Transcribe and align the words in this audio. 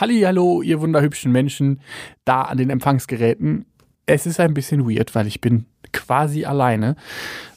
Hallo, 0.00 0.62
ihr 0.62 0.80
wunderhübschen 0.80 1.32
Menschen 1.32 1.80
da 2.24 2.42
an 2.42 2.56
den 2.56 2.70
Empfangsgeräten. 2.70 3.66
Es 4.06 4.26
ist 4.26 4.38
ein 4.38 4.54
bisschen 4.54 4.88
weird, 4.88 5.16
weil 5.16 5.26
ich 5.26 5.40
bin 5.40 5.66
quasi 5.92 6.44
alleine. 6.44 6.94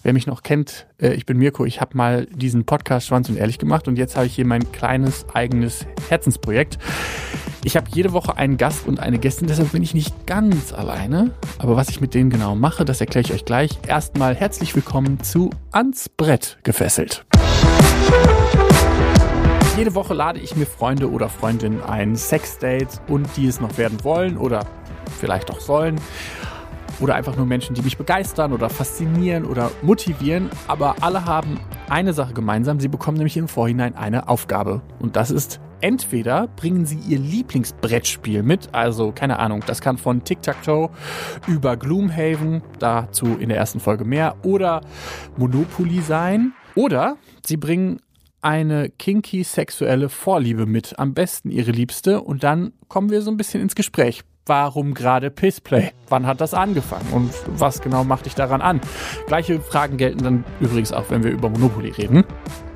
Wer 0.01 0.13
mich 0.13 0.25
noch 0.25 0.41
kennt, 0.41 0.87
äh, 0.99 1.13
ich 1.13 1.27
bin 1.27 1.37
Mirko. 1.37 1.65
Ich 1.65 1.81
habe 1.81 1.95
mal 1.95 2.25
diesen 2.25 2.65
Podcast 2.65 3.05
Schwanz 3.05 3.29
und 3.29 3.37
Ehrlich 3.37 3.59
gemacht 3.59 3.87
und 3.87 3.95
jetzt 3.95 4.15
habe 4.15 4.25
ich 4.25 4.33
hier 4.33 4.47
mein 4.47 4.71
kleines 4.71 5.27
eigenes 5.35 5.85
Herzensprojekt. 6.09 6.79
Ich 7.63 7.77
habe 7.77 7.91
jede 7.93 8.11
Woche 8.11 8.35
einen 8.37 8.57
Gast 8.57 8.87
und 8.87 8.99
eine 8.99 9.19
Gästin, 9.19 9.45
deshalb 9.47 9.71
bin 9.71 9.83
ich 9.83 9.93
nicht 9.93 10.25
ganz 10.25 10.73
alleine. 10.73 11.29
Aber 11.59 11.75
was 11.75 11.89
ich 11.89 12.01
mit 12.01 12.15
denen 12.15 12.31
genau 12.31 12.55
mache, 12.55 12.85
das 12.85 13.01
erkläre 13.01 13.23
ich 13.23 13.33
euch 13.33 13.45
gleich. 13.45 13.77
Erstmal 13.87 14.33
herzlich 14.33 14.73
willkommen 14.73 15.21
zu 15.21 15.51
Ans 15.71 16.09
Brett 16.09 16.57
gefesselt. 16.63 17.23
Jede 19.81 19.95
Woche 19.95 20.13
lade 20.13 20.37
ich 20.37 20.55
mir 20.55 20.67
Freunde 20.67 21.09
oder 21.09 21.27
Freundinnen 21.27 21.81
ein, 21.81 22.15
Sexdate 22.15 23.01
und 23.07 23.27
die 23.35 23.47
es 23.47 23.59
noch 23.59 23.79
werden 23.79 24.03
wollen 24.03 24.37
oder 24.37 24.63
vielleicht 25.19 25.49
auch 25.49 25.59
sollen. 25.59 25.99
Oder 26.99 27.15
einfach 27.15 27.35
nur 27.35 27.47
Menschen, 27.47 27.73
die 27.73 27.81
mich 27.81 27.97
begeistern 27.97 28.53
oder 28.53 28.69
faszinieren 28.69 29.43
oder 29.43 29.71
motivieren. 29.81 30.51
Aber 30.67 30.97
alle 31.01 31.25
haben 31.25 31.59
eine 31.89 32.13
Sache 32.13 32.33
gemeinsam. 32.33 32.79
Sie 32.79 32.89
bekommen 32.89 33.17
nämlich 33.17 33.37
im 33.37 33.47
Vorhinein 33.47 33.95
eine 33.95 34.29
Aufgabe. 34.29 34.83
Und 34.99 35.15
das 35.15 35.31
ist 35.31 35.59
entweder 35.79 36.47
bringen 36.49 36.85
sie 36.85 36.99
ihr 36.99 37.17
Lieblingsbrettspiel 37.17 38.43
mit, 38.43 38.75
also 38.75 39.11
keine 39.11 39.39
Ahnung, 39.39 39.63
das 39.65 39.81
kann 39.81 39.97
von 39.97 40.23
Tic-Tac-Toe 40.23 40.91
über 41.47 41.75
Gloomhaven, 41.75 42.61
dazu 42.77 43.35
in 43.39 43.49
der 43.49 43.57
ersten 43.57 43.79
Folge 43.79 44.05
mehr, 44.05 44.35
oder 44.43 44.81
Monopoly 45.37 46.01
sein, 46.01 46.53
oder 46.75 47.17
sie 47.43 47.57
bringen 47.57 47.99
eine 48.41 48.89
kinky 48.89 49.43
sexuelle 49.43 50.09
Vorliebe 50.09 50.65
mit, 50.65 50.97
am 50.99 51.13
besten 51.13 51.51
ihre 51.51 51.71
Liebste, 51.71 52.21
und 52.21 52.43
dann 52.43 52.73
kommen 52.87 53.09
wir 53.09 53.21
so 53.21 53.31
ein 53.31 53.37
bisschen 53.37 53.61
ins 53.61 53.75
Gespräch. 53.75 54.21
Warum 54.47 54.95
gerade 54.95 55.29
Pissplay? 55.29 55.91
Wann 56.09 56.25
hat 56.25 56.41
das 56.41 56.53
angefangen? 56.53 57.07
Und 57.13 57.31
was 57.47 57.81
genau 57.81 58.03
macht 58.03 58.25
dich 58.25 58.33
daran 58.33 58.61
an? 58.61 58.81
Gleiche 59.27 59.59
Fragen 59.59 59.97
gelten 59.97 60.23
dann 60.23 60.43
übrigens 60.59 60.91
auch, 60.91 61.09
wenn 61.09 61.23
wir 61.23 61.31
über 61.31 61.49
Monopoly 61.49 61.91
reden. 61.91 62.23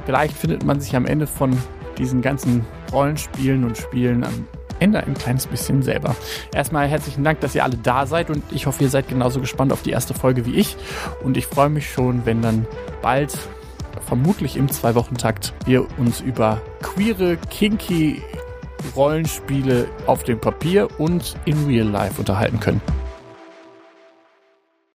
Vielleicht 0.06 0.38
findet 0.38 0.64
man 0.64 0.80
sich 0.80 0.96
am 0.96 1.08
Ende 1.08 1.26
von 1.26 1.58
diesen 1.98 2.22
ganzen 2.22 2.64
Rollenspielen 2.92 3.64
und 3.64 3.78
Spielen 3.78 4.24
am 4.24 4.48
Ende 4.80 5.00
ein 5.04 5.16
kleines 5.16 5.48
bisschen 5.48 5.82
selber. 5.82 6.16
Erstmal 6.54 6.88
herzlichen 6.88 7.24
Dank, 7.24 7.40
dass 7.40 7.56
ihr 7.56 7.64
alle 7.64 7.78
da 7.78 8.06
seid 8.06 8.30
und 8.30 8.44
ich 8.52 8.68
hoffe, 8.68 8.84
ihr 8.84 8.90
seid 8.90 9.08
genauso 9.08 9.40
gespannt 9.40 9.74
auf 9.74 9.82
die 9.82 9.92
erste 9.92 10.14
Folge 10.14 10.46
wie 10.46 10.56
ich. 10.56 10.76
Und 11.24 11.38
ich 11.38 11.48
freue 11.48 11.70
mich 11.70 11.90
schon, 11.90 12.26
wenn 12.26 12.42
dann 12.42 12.68
bald 13.02 13.38
vermutlich 14.06 14.58
im 14.58 14.70
Zwei-Wochen-Takt 14.70 15.54
wir 15.66 15.88
uns 15.98 16.22
über 16.22 16.62
queere, 16.82 17.38
kinky 17.50 18.22
Rollenspiele 18.96 19.88
auf 20.06 20.24
dem 20.24 20.40
Papier 20.40 20.88
und 21.00 21.36
in 21.46 21.66
Real 21.66 21.88
Life 21.88 22.20
unterhalten 22.20 22.60
können. 22.60 22.82